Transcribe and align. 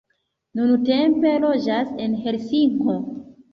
Nuntempe 0.59 1.35
loĝas 1.45 1.93
en 2.07 2.19
Helsinko. 2.25 2.99